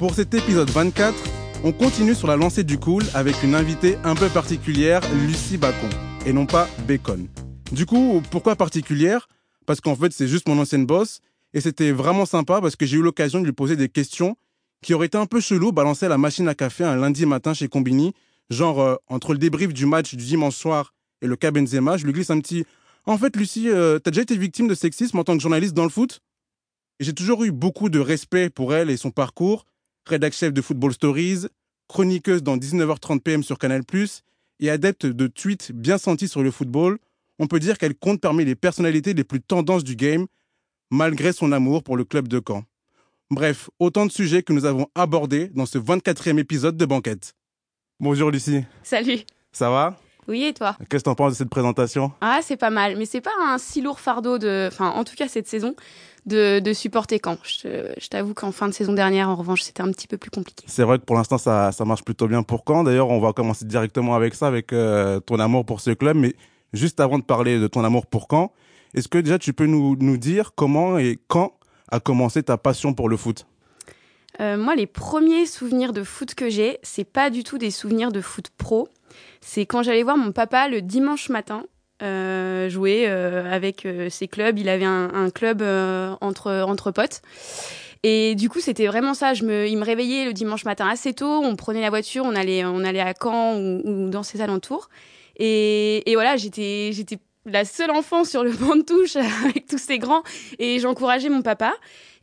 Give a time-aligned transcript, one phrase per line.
[0.00, 1.14] Pour cet épisode 24,
[1.62, 5.90] on continue sur la lancée du cool avec une invitée un peu particulière, Lucie Bacon,
[6.24, 7.28] et non pas Bacon.
[7.70, 9.28] Du coup, pourquoi particulière?
[9.66, 11.20] Parce qu'en fait, c'est juste mon ancienne boss,
[11.52, 14.38] et c'était vraiment sympa parce que j'ai eu l'occasion de lui poser des questions
[14.82, 17.52] qui auraient été un peu chelou balancer à la machine à café un lundi matin
[17.52, 18.14] chez Combini,
[18.48, 22.06] genre euh, entre le débrief du match du dimanche soir et le cas Benzema, je
[22.06, 22.64] lui glisse un petit
[23.04, 25.84] En fait, Lucie, euh, t'as déjà été victime de sexisme en tant que journaliste dans
[25.84, 26.20] le foot?
[27.00, 29.66] J'ai toujours eu beaucoup de respect pour elle et son parcours,
[30.10, 31.46] rédac chef de Football Stories,
[31.88, 33.82] chroniqueuse dans 19h30 PM sur Canal+,
[34.60, 36.98] et adepte de tweets bien sentis sur le football,
[37.38, 40.26] on peut dire qu'elle compte parmi les personnalités les plus tendances du game,
[40.90, 42.64] malgré son amour pour le club de Caen.
[43.30, 47.34] Bref, autant de sujets que nous avons abordés dans ce 24e épisode de Banquette.
[48.00, 48.64] Bonjour Lucie.
[48.82, 49.20] Salut.
[49.52, 49.96] Ça va?
[50.28, 52.12] Oui, et toi Qu'est-ce que t'en penses de cette présentation?
[52.20, 55.14] Ah, c'est pas mal, mais c'est pas un si lourd fardeau de, enfin, en tout
[55.16, 55.74] cas cette saison,
[56.26, 57.38] de, de supporter Caen.
[57.42, 60.30] Je, je t'avoue qu'en fin de saison dernière, en revanche, c'était un petit peu plus
[60.30, 60.64] compliqué.
[60.68, 62.84] C'est vrai que pour l'instant, ça, ça marche plutôt bien pour Caen.
[62.84, 66.16] D'ailleurs, on va commencer directement avec ça, avec euh, ton amour pour ce club.
[66.16, 66.34] Mais
[66.72, 68.52] juste avant de parler de ton amour pour Caen,
[68.94, 71.54] est-ce que déjà tu peux nous, nous dire comment et quand
[71.90, 73.46] a commencé ta passion pour le foot?
[74.40, 78.12] Euh, moi, les premiers souvenirs de foot que j'ai, c'est pas du tout des souvenirs
[78.12, 78.88] de foot pro.
[79.40, 81.64] C'est quand j'allais voir mon papa le dimanche matin
[82.02, 84.58] euh, jouer euh, avec euh, ses clubs.
[84.58, 85.62] Il avait un, club
[86.20, 87.20] entre, entre potes.
[88.02, 89.34] Et du coup, c'était vraiment ça.
[89.34, 91.42] Je me, il me réveillait le dimanche matin assez tôt.
[91.44, 94.88] On prenait la voiture, on allait, on allait à Caen ou, dans ses alentours.
[95.36, 96.90] Et, et voilà, j'étais
[97.46, 100.22] la seule enfant sur le banc de touche avec tous ces grands.
[100.58, 101.72] Et j'encourageais mon papa.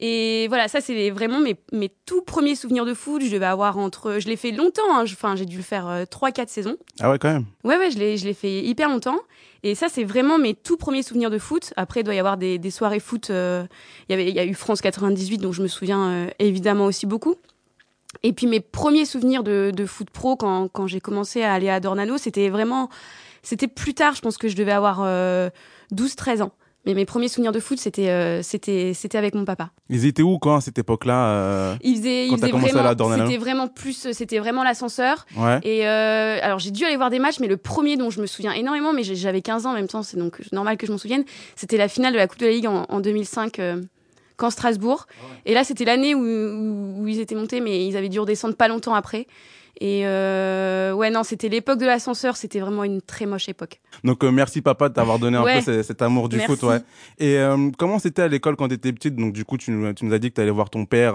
[0.00, 3.22] Et voilà, ça c'est vraiment mes, mes tout premiers souvenirs de foot.
[3.24, 4.82] Je devais avoir entre, je l'ai fait longtemps.
[4.92, 5.04] hein.
[5.04, 6.76] Enfin, j'ai dû le faire euh, trois, quatre saisons.
[7.00, 7.44] Ah ouais, quand même.
[7.62, 9.18] Ouais, ouais, je l'ai, je l'ai fait hyper longtemps.
[9.62, 11.72] Et ça, c'est vraiment mes tout premiers souvenirs de foot.
[11.76, 13.30] Après, il doit y avoir des, des soirées foot.
[13.30, 13.64] euh,
[14.08, 16.86] Il y avait, il y a eu France 98, dont je me souviens euh, évidemment
[16.86, 17.36] aussi beaucoup.
[18.22, 21.68] Et puis mes premiers souvenirs de, de foot pro quand, quand j'ai commencé à aller
[21.68, 22.88] à Dornano, c'était vraiment,
[23.42, 24.14] c'était plus tard.
[24.14, 25.50] Je pense que je devais avoir euh,
[25.92, 26.52] 12-13 ans.
[26.86, 29.70] Mais mes premiers souvenirs de foot, c'était, euh, c'était, c'était avec mon papa.
[29.88, 32.76] Ils étaient où quand à cette époque-là euh, Il faisait, Quand il t'as faisait commencé
[32.76, 35.24] à aller à vraiment, Dornano c'était vraiment plus, c'était vraiment l'ascenseur.
[35.36, 35.60] Ouais.
[35.62, 38.26] Et euh, alors j'ai dû aller voir des matchs, mais le premier dont je me
[38.26, 40.98] souviens énormément, mais j'avais 15 ans en même temps, c'est donc normal que je m'en
[40.98, 41.24] souvienne,
[41.56, 43.60] c'était la finale de la Coupe de la Ligue en, en 2005
[44.36, 45.06] quand Strasbourg.
[45.46, 48.56] Et là c'était l'année où, où, où ils étaient montés, mais ils avaient dû redescendre
[48.56, 49.26] pas longtemps après.
[49.80, 53.80] Et euh, ouais non, c'était l'époque de l'ascenseur, c'était vraiment une très moche époque.
[54.04, 55.56] Donc euh, merci papa de t'avoir donné un Ouais.
[55.58, 56.52] peu ce- cet amour du Merci.
[56.56, 56.78] foot, ouais.
[57.18, 59.16] Et euh, comment c'était à l'école quand t'étais petite?
[59.16, 61.14] Donc du coup, tu, nous- tu nous as dit que t'allais voir ton père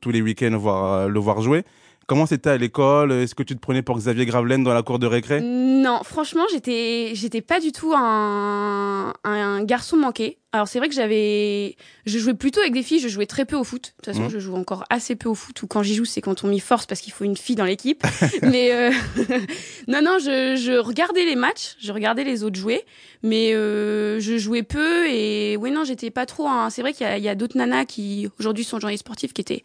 [0.00, 1.62] tous les week-ends voir le voir jouer.
[2.08, 3.10] Comment c'était à l'école?
[3.10, 5.40] Est-ce que tu te prenais pour Xavier Gravelaine dans la cour de récré?
[5.40, 10.38] Non, franchement, j'étais, j'étais pas du tout un, un garçon manqué.
[10.56, 12.98] Alors c'est vrai que j'avais, je jouais plutôt avec des filles.
[13.00, 13.82] Je jouais très peu au foot.
[13.82, 14.30] De toute façon, Mhm.
[14.30, 15.62] je joue encore assez peu au foot.
[15.62, 17.64] Ou quand j'y joue, c'est quand on m'y force parce qu'il faut une fille dans
[17.64, 18.02] l'équipe.
[18.42, 18.90] mais euh,
[19.88, 22.84] non, non, je, je regardais les matchs, je regardais les autres jouer,
[23.22, 25.06] mais euh, je jouais peu.
[25.08, 26.48] Et oui, non, j'étais pas trop.
[26.48, 29.42] un- C'est vrai qu'il y a, a d'autres nanas qui aujourd'hui sont journalistes sportifs qui
[29.42, 29.62] étaient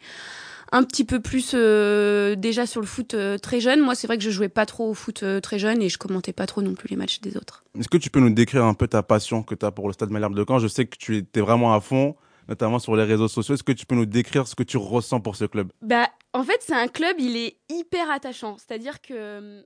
[0.72, 3.80] un petit peu plus euh, déjà sur le foot euh, très jeune.
[3.80, 5.98] Moi, c'est vrai que je jouais pas trop au foot euh, très jeune et je
[5.98, 7.64] commentais pas trop non plus les matchs des autres.
[7.78, 9.92] Est-ce que tu peux nous décrire un peu ta passion que tu as pour le
[9.92, 10.58] Stade Malherbe de Caen?
[10.58, 12.16] Je sais que tu étais vraiment à fond,
[12.48, 13.54] notamment sur les réseaux sociaux.
[13.54, 15.70] Est-ce que tu peux nous décrire ce que tu ressens pour ce club?
[15.82, 18.56] Bah, en fait, c'est un club, il est hyper attachant.
[18.56, 19.62] C'est-à-dire que,